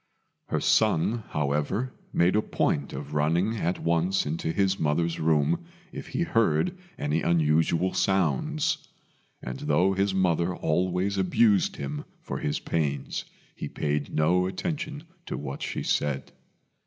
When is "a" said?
2.35-2.41